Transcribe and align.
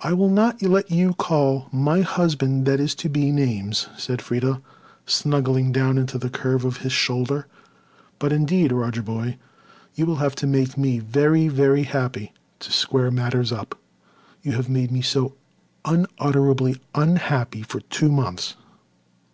"I 0.00 0.14
will 0.14 0.30
not 0.30 0.62
let 0.62 0.90
you 0.90 1.12
call 1.12 1.68
my 1.70 2.00
husband 2.00 2.64
that 2.64 2.80
is 2.80 2.94
to 2.94 3.10
be 3.10 3.30
names," 3.30 3.88
said 3.94 4.20
Freda, 4.22 4.62
snuggling 5.04 5.70
down 5.70 5.98
into 5.98 6.16
the 6.16 6.30
curve 6.30 6.64
of 6.64 6.78
his 6.78 6.92
shoulder. 6.92 7.46
"But 8.18 8.32
indeed, 8.32 8.72
Roger 8.72 9.02
boy, 9.02 9.36
you 9.96 10.06
will 10.06 10.16
have 10.16 10.34
to 10.36 10.46
make 10.46 10.78
me 10.78 10.98
very, 10.98 11.48
very 11.48 11.82
happy 11.82 12.32
to 12.60 12.72
square 12.72 13.10
matters 13.10 13.52
up. 13.52 13.78
You 14.40 14.52
have 14.52 14.70
made 14.70 14.90
me 14.90 15.02
so 15.02 15.34
unutterably 15.84 16.80
unhappy 16.94 17.60
for 17.60 17.80
two 17.80 18.10
months." 18.10 18.56